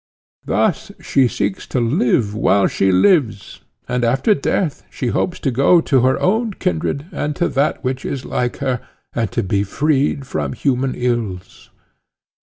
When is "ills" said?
10.95-11.69